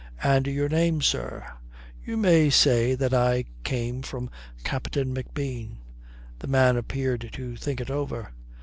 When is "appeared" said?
6.75-7.29